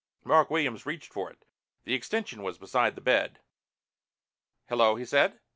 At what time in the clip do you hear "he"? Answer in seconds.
4.95-5.05